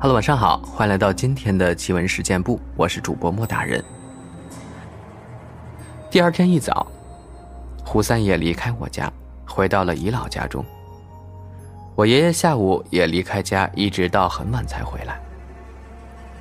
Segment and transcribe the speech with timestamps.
[0.00, 3.84] Hello，晚上好，欢迎来到今天的奇闻事件部，我是主播莫大人。
[6.10, 6.84] 第二天一早，
[7.84, 9.12] 胡三爷离开我家，
[9.46, 10.64] 回到了姨姥家中。
[11.94, 15.20] 我爷爷下午也离开家，一直到很晚才回来。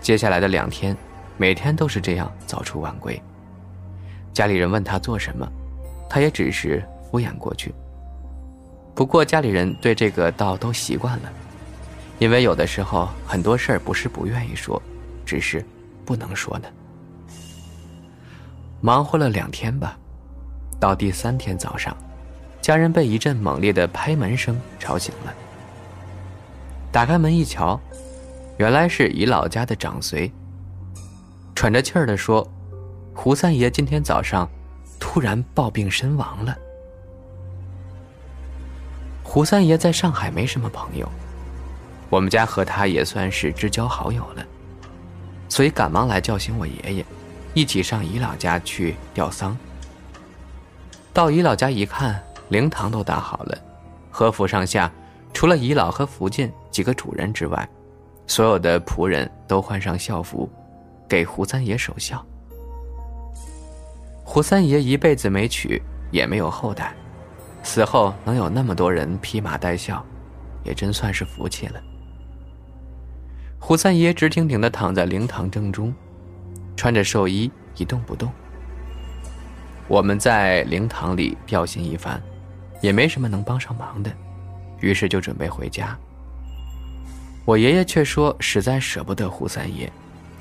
[0.02, 0.98] 接下来的两天，
[1.38, 3.22] 每天都是这样早出晚归。
[4.34, 5.48] 家里人问他做什么，
[6.10, 7.76] 他也只是敷衍过去。
[9.00, 11.32] 不过家里人对这个倒都习惯了。
[12.18, 14.82] 因为有的时候很多事儿不是不愿意说，
[15.26, 15.66] 只是
[16.04, 16.68] 不能说呢。
[18.82, 19.98] 忙活了两天吧，
[20.82, 21.96] 到第三天早上，
[22.60, 25.34] 家人被一阵猛烈的拍门声吵醒了。
[26.92, 27.80] 打开门一瞧，
[28.58, 30.30] 原来是姨老家的长随。
[31.56, 32.46] 喘着气儿的说
[33.16, 34.50] ：“胡三爷今天早上
[35.00, 36.54] 突然暴病身亡了。”
[39.32, 41.08] 胡三爷在上海没什么朋友。
[42.10, 44.44] 我们家和他也算是知交好友了，
[45.48, 47.06] 所以赶忙来叫醒我爷爷，
[47.54, 49.56] 一起上姨老家去吊丧。
[51.14, 53.56] 到姨老家一看，灵堂都搭好了，
[54.10, 54.92] 和府上下
[55.32, 57.70] 除了姨老和福晋几个主人之外，
[58.26, 60.50] 所有的仆人都换上校服，
[61.08, 62.26] 给胡三爷守孝。
[64.24, 65.80] 胡三爷一辈子没娶，
[66.10, 66.96] 也没有后代，
[67.64, 70.04] 死后能有那么多人披麻戴孝，
[70.64, 71.82] 也真算是福气了。
[73.60, 75.94] 胡三爷直挺挺的躺在灵堂正中，
[76.76, 78.32] 穿着寿衣一动不动。
[79.88, 82.22] 我们在灵堂里吊唁一番，
[82.82, 84.12] 也没什么能帮上忙的，
[84.80, 85.98] 于是就准备回家。
[87.46, 89.92] 我爷爷却说实在舍不得胡三爷，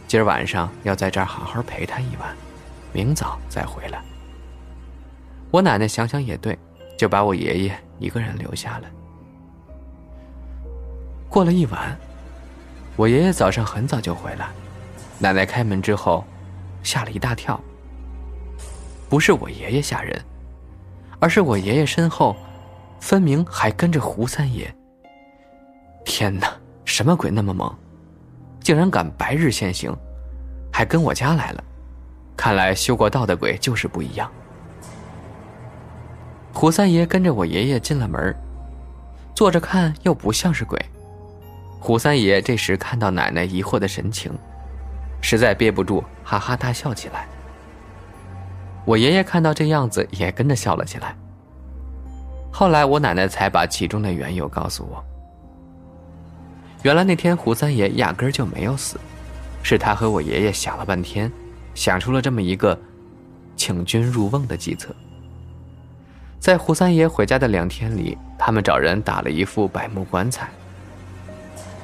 [0.06, 2.36] 今儿晚上要在这儿好好陪他一晚，
[2.92, 4.02] 明早再回来。
[5.50, 6.58] 我奶奶想想也对，
[6.98, 8.90] 就把我爷爷一个人留下了。
[11.30, 11.96] 过了一晚。
[12.96, 14.48] 我爷爷早上很早就回来，
[15.20, 16.24] 奶奶开门之后，
[16.82, 17.58] 吓了一大跳。
[19.08, 20.20] 不是我爷爷吓人，
[21.20, 22.34] 而是我爷爷身后，
[22.98, 24.74] 分明还跟着胡三爷。
[26.04, 26.52] 天哪，
[26.84, 27.72] 什么鬼那么猛，
[28.60, 29.96] 竟然敢白日现形，
[30.72, 31.62] 还跟我家来了！
[32.36, 34.28] 看来修过道的鬼就是不一样。
[36.60, 38.34] 胡三爷跟着我爷爷进了门，
[39.32, 40.76] 坐着看又不像是鬼。
[41.78, 44.32] 胡三爷这时看到奶奶疑惑的神情，
[45.20, 47.28] 实在憋不住，哈哈大笑起来。
[48.84, 51.14] 我爷爷看到这样子，也跟着笑了起来。
[52.50, 55.04] 后来我奶奶才把其中的缘由告诉我。
[56.82, 58.98] 原来那天胡三爷压根儿就没有死，
[59.62, 61.30] 是他和我爷爷想了半天，
[61.76, 62.76] 想出了这么一个
[63.54, 64.92] 请君入瓮的计策。
[66.38, 70.48] 在胡三爷回家的两天里，他们找人打了一副柏木棺材。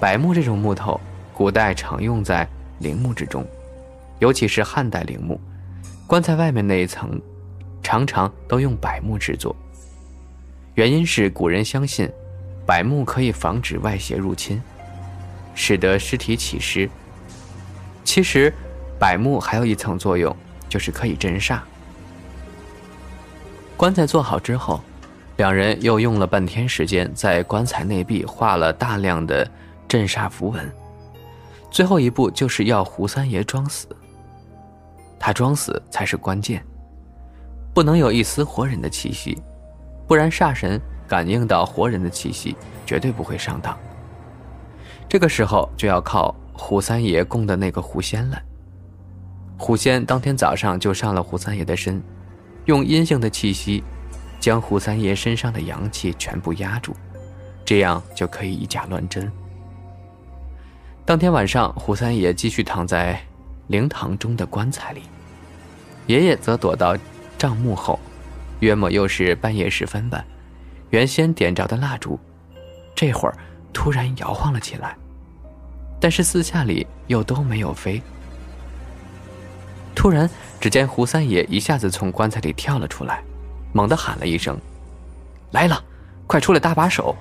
[0.01, 1.01] 柏木这种木头，
[1.33, 2.49] 古代常用在
[2.79, 3.45] 陵墓之中，
[4.21, 5.41] 尤其是汉代陵墓，
[6.07, 7.21] 棺材外面那一层，
[7.83, 9.55] 常常都用柏木制作。
[10.75, 12.09] 原因是古人相信，
[12.67, 14.63] 柏木可以防止外邪入侵，
[15.55, 16.89] 使得尸体起尸。
[18.05, 18.53] 其实，
[18.99, 20.35] 柏木还有一层作用，
[20.69, 21.59] 就是可以镇煞。
[23.77, 24.81] 棺材做好之后，
[25.37, 29.49] 两人又用了半天时间，在棺材内壁画了大量的。
[29.87, 30.73] 镇煞符文，
[31.71, 33.87] 最后一步就是要胡三爷装死。
[35.21, 36.65] 他装死才是关键，
[37.73, 39.41] 不能有一丝活人的气息，
[40.09, 43.79] 不然煞神感应到活人的气息，绝对不会上当。
[45.09, 48.43] 这个时候就要靠胡三爷供的那个狐仙了。
[49.57, 52.03] 狐仙当天早上就上了胡三爷的身，
[52.67, 53.83] 用阴性的气息，
[54.41, 56.95] 将胡三爷身上的阳气全部压住，
[57.65, 59.31] 这样就可以以假乱真。
[61.05, 63.21] 当天晚上，胡三爷继续躺在
[63.67, 65.03] 灵堂中的棺材里，
[66.07, 66.97] 爷爷则躲到
[67.37, 67.99] 帐幕后。
[68.61, 70.25] 约莫又是半夜时分吧，
[70.89, 72.19] 原先点着的蜡烛，
[72.95, 73.37] 这会儿
[73.75, 74.97] 突然摇晃了起来，
[76.01, 78.01] 但是四下里又都没有飞。
[79.95, 80.31] 突然，
[80.65, 83.23] 只见胡三爷一下子从棺材里跳了出来，
[83.75, 84.59] 猛地喊了一声
[85.53, 85.79] ：“来了，
[86.27, 87.15] 快出来搭把手！”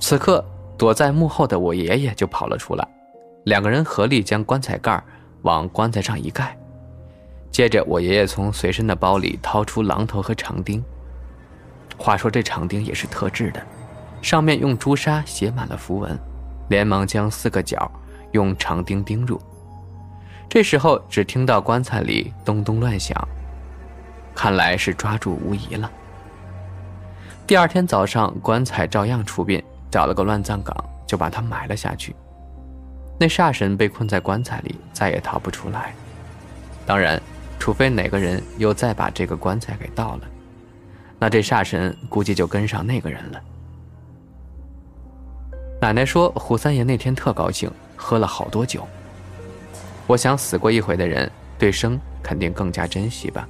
[0.00, 0.44] 此刻。
[0.76, 2.84] 躲在幕后的我爷爷就跑了出来，
[3.44, 5.00] 两个人合力将棺材盖
[5.42, 6.58] 往棺材上一盖，
[7.52, 10.82] 接着我爷爷从随身的包里掏出榔头和长钉。
[11.96, 13.64] 话说这长钉也是特制的，
[14.20, 16.18] 上面用朱砂写满了符文，
[16.68, 17.88] 连忙将四个角
[18.32, 19.40] 用长钉钉入。
[20.52, 23.16] 这时候只听到棺材里咚咚乱响，
[24.34, 25.90] 看来是抓住无疑了。
[27.46, 30.76] 第二天早上，棺材照样出殡，找了个乱葬岗，
[31.06, 32.14] 就把它埋了下去。
[33.18, 35.94] 那煞神被困在棺材里，再也逃不出来。
[36.84, 37.18] 当然，
[37.58, 40.20] 除非哪个人又再把这个棺材给盗了，
[41.18, 43.40] 那这煞神估计就跟上那个人了。
[45.80, 48.86] 奶奶说，胡三爷那天特高兴，喝了好多酒。
[50.06, 53.48] 我想，死过一回的人，对生肯定更加珍惜吧。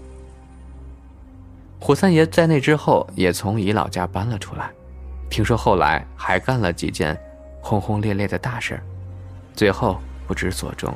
[1.81, 4.71] 胡三爷在那之后也从姨老家搬了出来，
[5.29, 7.19] 听说后来还干了几件
[7.61, 8.81] 轰轰烈烈的大事
[9.55, 10.93] 最后不知所终。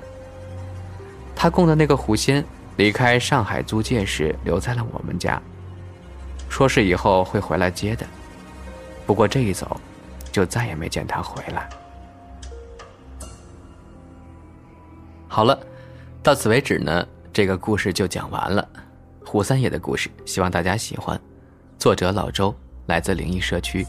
[1.35, 2.45] 他供的那个狐仙
[2.77, 5.43] 离开上海租界时留在了我们家，
[6.49, 8.07] 说是以后会回来接的，
[9.07, 9.81] 不过这一走，
[10.31, 11.69] 就再也没见他回来。
[15.37, 15.61] 好了，
[16.23, 18.67] 到此为止呢，这个故事就讲完了。
[19.23, 21.21] 胡三爷的故事，希望大家喜欢。
[21.79, 22.55] 作者老周，
[22.87, 23.87] 来自灵异社区。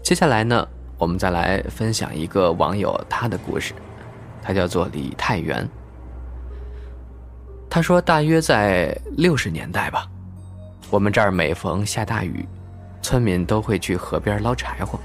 [0.00, 0.64] 接下来呢，
[0.96, 3.74] 我们再来分享一个网友他的故事，
[4.40, 5.68] 他叫做李太原。
[7.68, 10.08] 他说，大约在六十年代吧，
[10.88, 12.48] 我们这儿每逢下大雨，
[13.02, 15.00] 村民都会去河边捞柴火，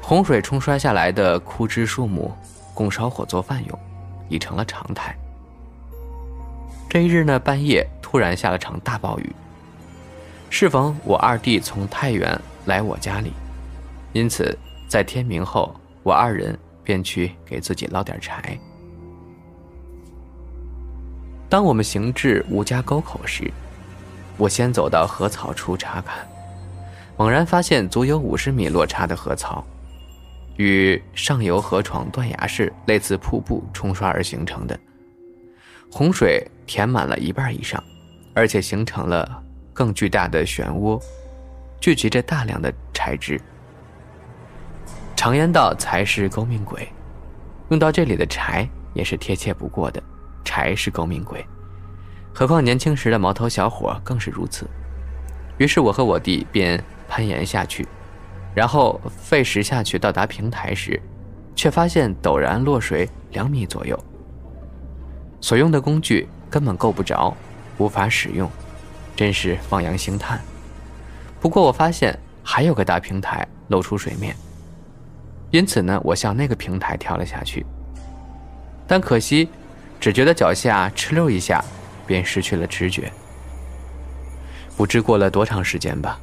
[0.00, 2.32] 洪水冲刷下来的枯枝树木，
[2.72, 3.78] 供烧火做饭用，
[4.28, 5.16] 已成了常态。
[6.88, 9.30] 这一日呢，半夜突然下了场大暴雨。
[10.48, 13.32] 适逢我二弟从太原来我家里，
[14.12, 14.56] 因此
[14.88, 18.56] 在天明后，我二人便去给自己捞点柴。
[21.48, 23.52] 当我们行至吴家沟口时，
[24.36, 26.26] 我先走到河槽处查看，
[27.16, 29.64] 猛然发现足有五十米落差的河槽，
[30.56, 34.78] 与上游河床断崖式类似瀑布冲刷而形成的。
[35.90, 37.82] 洪水填满了一半以上，
[38.34, 39.42] 而且形成了
[39.72, 41.00] 更巨大的漩涡，
[41.80, 43.40] 聚集着大量的柴枝。
[45.14, 46.88] 常言道：“财是勾命鬼”，
[47.70, 50.02] 用到这里的柴也是贴切不过的。
[50.44, 51.44] 柴是勾命鬼，
[52.32, 54.68] 何况年轻时的毛头小伙更是如此。
[55.58, 57.86] 于是我和我弟便攀岩下去，
[58.56, 60.98] 然后费时下去到达平台时，
[61.54, 64.02] 却发现陡然落水两米左右。
[65.42, 67.36] 所用的工具根本够不着，
[67.76, 68.50] 无法使用，
[69.14, 70.40] 真是望洋兴叹。
[71.38, 74.34] 不过我发现还有个大平台露出水面，
[75.50, 77.66] 因此呢，我向那个平台跳了下去。
[78.86, 79.50] 但可惜，
[80.00, 81.62] 只觉得脚下哧溜一下，
[82.06, 83.12] 便失去了知觉。
[84.78, 86.18] 不知过了多长时间吧，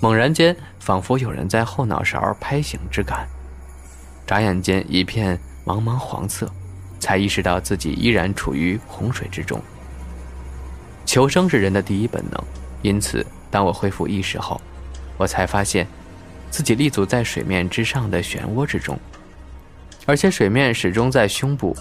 [0.00, 3.26] 猛然间仿佛有人在后脑勺拍醒之感，
[4.26, 6.50] 眨眼间一片茫茫黄色。
[7.00, 9.62] 才意识到自己依然处于洪水之中。
[11.06, 12.44] 求生是人的第一本能，
[12.82, 14.60] 因此，当我恢复意识后，
[15.16, 15.86] 我才发现，
[16.50, 18.98] 自己立足在水面之上的漩涡之中，
[20.06, 21.72] 而且水面始终在胸部，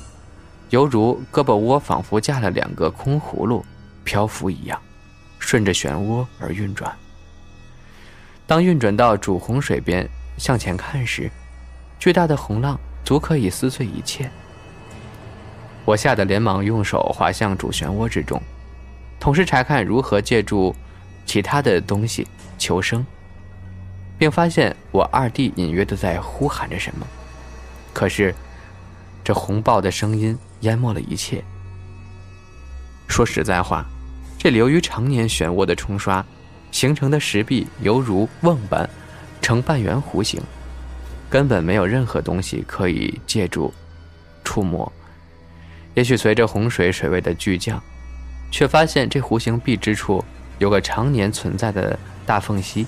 [0.69, 3.66] 犹如胳膊窝仿佛架了两个空葫芦，
[4.04, 4.80] 漂浮一样，
[5.40, 6.96] 顺着漩涡而运转。
[8.47, 11.29] 当运转到主洪水边向前看时，
[11.99, 14.31] 巨大的洪浪足可以撕碎一切。
[15.83, 18.41] 我吓得连忙用手滑向主漩涡之中，
[19.19, 20.73] 同时查看如何借助
[21.25, 22.25] 其他的东西
[22.57, 23.05] 求生，
[24.17, 27.06] 并发现我二弟隐约的在呼喊着什么。
[27.94, 28.33] 可是，
[29.25, 31.44] 这洪暴的声音淹没了一切。
[33.09, 33.85] 说实在话，
[34.37, 36.25] 这流于常年漩涡的冲刷
[36.71, 38.90] 形成的石壁犹如瓮般
[39.42, 40.42] 呈半圆弧形，
[41.30, 43.74] 根本没有任何东西可以借助
[44.44, 44.92] 触摸。
[45.94, 47.81] 也许随着洪水水位的巨降，
[48.52, 50.24] 却发现这弧形壁之处
[50.59, 52.86] 有个常年存在的大缝隙，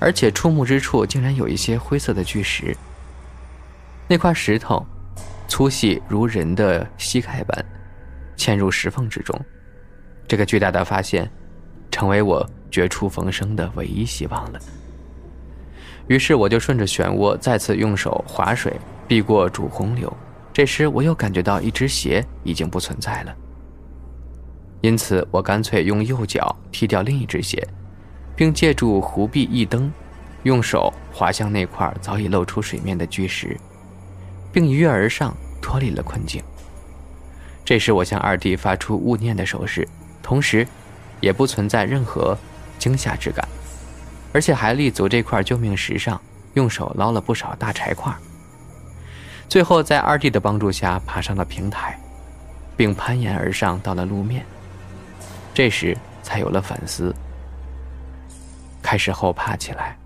[0.00, 2.76] 而且触目之处竟然有一些灰色的巨石。
[4.08, 4.84] 那块石头
[5.46, 7.64] 粗细如人的膝盖般，
[8.36, 9.38] 嵌入石缝之中。
[10.26, 11.30] 这个巨大的发现，
[11.90, 14.58] 成为我绝处逢生的唯一希望了。
[16.08, 18.72] 于是我就顺着漩涡再次用手划水，
[19.06, 20.12] 避过主洪流。
[20.52, 23.34] 这时，我又感觉到一只鞋已经不存在了，
[24.80, 27.66] 因此我干脆用右脚踢掉另一只鞋，
[28.34, 29.90] 并借助湖壁一蹬，
[30.42, 33.56] 用手滑向那块早已露出水面的巨石，
[34.52, 36.42] 并一跃而上，脱离了困境。
[37.64, 39.88] 这时，我向二弟发出勿念的手势，
[40.22, 40.66] 同时，
[41.20, 42.36] 也不存在任何
[42.78, 43.46] 惊吓之感，
[44.32, 46.20] 而且还立足这块救命石上，
[46.54, 48.12] 用手捞了不少大柴块。
[49.48, 51.98] 最后，在二弟的帮助下爬上了平台，
[52.76, 54.44] 并攀岩而上，到了路面。
[55.52, 57.14] 这时才有了反思。
[58.82, 59.96] 开始后怕起来。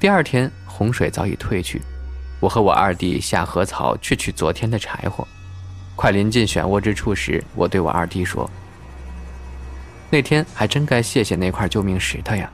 [0.00, 1.80] 第二天，洪水早已退去，
[2.40, 5.26] 我和我二弟下河槽去取昨天的柴火。
[5.94, 8.50] 快临近漩涡之处时，我对我二弟说
[10.12, 12.50] ：“那天还真该谢谢那块救命石头呀。”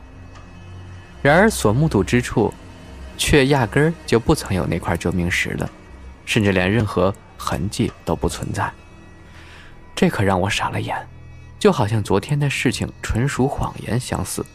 [1.21, 2.55] 然而所目睹之处，
[3.17, 5.69] 却压根儿就不曾有那块救命石了，
[6.25, 8.73] 甚至连任何痕迹都不存在。
[9.97, 10.97] 这可让我傻了眼，
[11.59, 14.47] 就好像昨天的事情纯属谎言相似，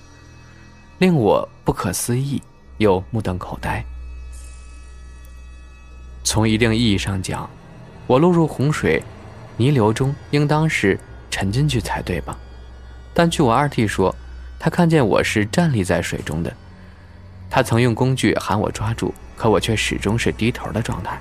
[1.00, 2.42] 令我不可思议。
[2.78, 3.86] 又目瞪口呆。
[6.24, 7.48] 从一定意义上讲，
[8.08, 9.04] 我落入洪水
[9.58, 10.98] 泥流中，应当是
[11.30, 12.38] 沉进去才对吧？
[13.14, 14.14] 但据我二弟说，
[14.60, 16.52] 他看见我是站立在水中的。
[17.50, 21.20] 他曾用工具喊我抓住，可我却始终是低头的状态。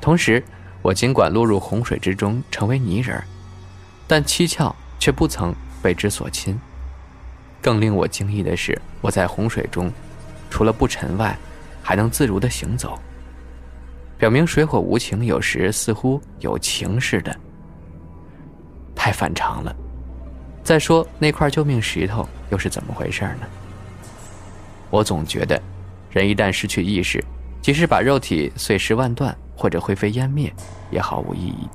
[0.00, 0.42] 同时，
[0.80, 3.22] 我尽管落入洪水之中，成为泥人，
[4.06, 6.58] 但七窍却不曾被之所侵。
[7.60, 9.92] 更令我惊异的是，我在洪水中。
[10.48, 11.38] 除了不沉外，
[11.82, 12.98] 还能自如的行走。
[14.16, 17.36] 表明水火无情，有时似乎有情似的，
[18.94, 19.76] 太反常了。
[20.62, 23.46] 再说那块救命石头又是怎么回事呢？
[24.90, 25.60] 我总觉得，
[26.10, 27.24] 人一旦失去意识，
[27.62, 30.52] 即使把肉体碎尸万段或者灰飞烟灭，
[30.90, 31.68] 也毫无意义。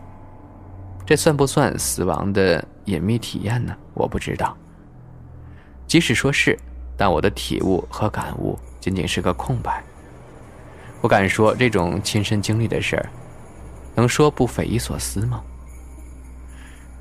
[1.05, 3.75] 这算不算死亡的隐秘体验呢？
[3.93, 4.55] 我不知道。
[5.87, 6.57] 即使说是。
[6.97, 9.83] 但我的体悟和感悟仅仅是个空白。
[11.01, 13.09] 我敢说，这种亲身经历的事儿，
[13.93, 15.43] 能说不匪夷所思吗？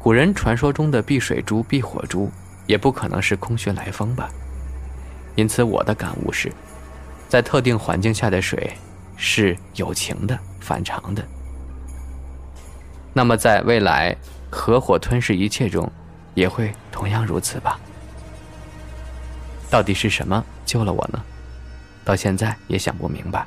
[0.05, 2.31] 古人传说中的避水珠、避火珠，
[2.67, 4.29] 也不可能是空穴来风吧？
[5.35, 6.53] 因此，我的感悟是，
[7.27, 8.75] 在特定环境下的水
[9.17, 11.27] 是有情的、反常的。
[13.15, 14.15] 那么，在未来
[14.51, 15.91] 合伙吞噬一切中，
[16.35, 17.81] 也会同样如此吧？
[19.71, 21.25] 到底是什么救了我呢？
[22.05, 23.47] 到现在也想不明白。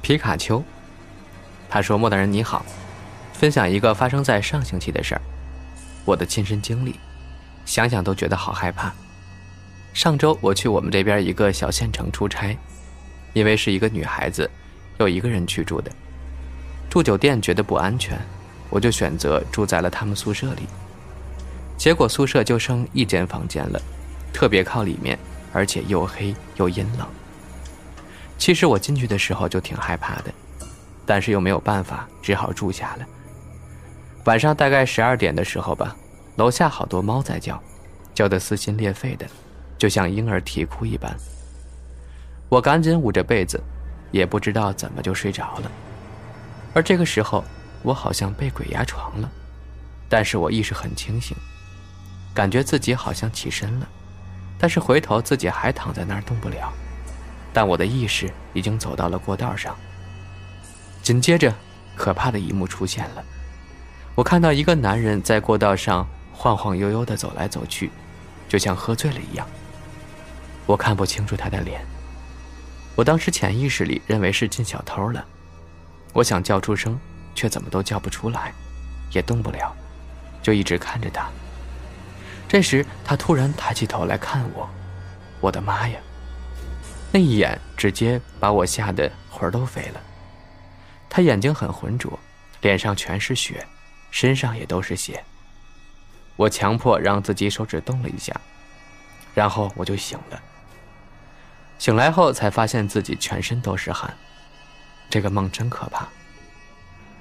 [0.00, 0.64] 皮卡丘，
[1.72, 2.66] 他说：“莫大人你好，
[3.32, 5.22] 分享一个发生在上星期的事儿，
[6.04, 6.96] 我的亲身经历，
[7.64, 8.92] 想想都觉得好害怕。
[9.94, 12.54] 上周我去我们这边一个小县城出差，
[13.32, 14.50] 因为是一个女孩子，
[14.98, 15.90] 又一个人去住的，
[16.90, 18.20] 住酒店觉得不安全，
[18.68, 20.68] 我就选择住在了他们宿舍里。”
[21.78, 23.80] 结果宿舍就剩一间房间了，
[24.30, 25.18] 特别靠里面，
[25.54, 27.08] 而且又黑又阴冷。
[28.36, 30.24] 其实我进去的时候就挺害怕的，
[31.04, 33.06] 但是又没有办法，只好住下了。
[34.24, 35.96] 晚上大概十二点的时候吧，
[36.36, 37.60] 楼下好多猫在叫，
[38.14, 39.26] 叫得撕心裂肺的，
[39.76, 41.14] 就像婴儿啼哭一般。
[42.48, 43.60] 我赶紧捂着被子，
[44.10, 45.70] 也不知道怎么就睡着了。
[46.74, 47.44] 而这个时候，
[47.82, 49.30] 我好像被鬼压床了，
[50.08, 51.36] 但是我意识很清醒。
[52.32, 53.88] 感觉自己好像起身了，
[54.58, 56.72] 但是回头自己还躺在那儿动不了。
[57.52, 59.76] 但我的意识已经走到了过道上。
[61.02, 61.52] 紧接着，
[61.96, 63.24] 可怕的一幕出现了，
[64.14, 67.90] 我看到一个男人在过道上晃晃悠悠地走来走去，
[68.48, 69.44] 就像喝醉了一样。
[70.64, 71.84] 我看不清楚他的脸。
[72.94, 75.24] 我当时潜意识里认为是进小偷了，
[76.12, 76.96] 我想叫出声，
[77.34, 78.52] 却怎么都叫不出来，
[79.10, 79.74] 也动不了，
[80.40, 81.28] 就一直看着他。
[82.46, 84.68] 这时，他突然抬起头来看我，
[85.40, 85.98] 我的妈呀！
[87.10, 90.00] 那一眼直接把我吓得魂都飞了。
[91.14, 92.18] 他眼睛很浑浊，
[92.62, 93.66] 脸上全是血，
[94.10, 95.22] 身上也都是血。
[96.36, 98.34] 我强迫让自己手指动了一下，
[99.34, 100.42] 然后我就醒了。
[101.78, 104.16] 醒来后才发现自己全身都是汗，
[105.10, 106.08] 这个梦真可怕。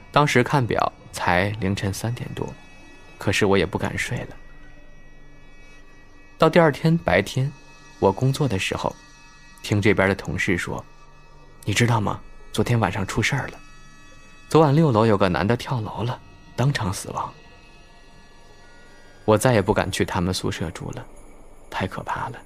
[0.10, 2.48] 当时看表才凌晨三点多，
[3.17, 4.38] 可是我也不敢睡了。
[6.38, 7.51] 到第二天白天，
[8.00, 8.95] 我工作的时候，
[9.62, 10.81] 听这边的同事说
[11.65, 12.21] ：“你知道吗？
[12.53, 13.60] 昨天晚上出事儿了。
[14.51, 16.20] 昨晚六楼有个男的跳楼了，
[16.58, 17.34] 当场死亡。”
[19.24, 21.05] 我再也不敢去他们宿舍住了，
[21.70, 22.38] 太可怕了。